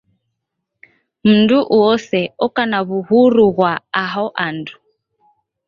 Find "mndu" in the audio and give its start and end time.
1.31-1.59